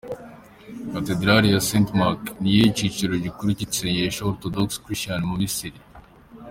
[0.93, 5.79] Katedrale ya St Mark niyo cicaro gikuru c'isengero Orthodox Christian mu Misiri.